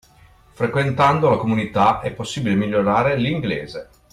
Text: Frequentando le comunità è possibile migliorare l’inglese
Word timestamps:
Frequentando 0.53 1.29
le 1.29 1.37
comunità 1.37 1.99
è 2.01 2.09
possibile 2.11 2.55
migliorare 2.55 3.15
l’inglese 3.17 3.89